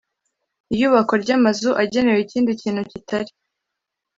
iyubakwa 0.73 1.15
ry 1.23 1.31
amazu 1.37 1.69
agenewe 1.83 2.19
ikindi 2.21 2.51
kintu 2.61 2.81
kitari 2.91 3.31